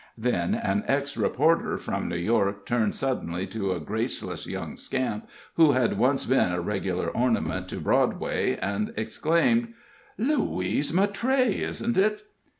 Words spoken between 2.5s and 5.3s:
turned suddenly to a graceless young scamp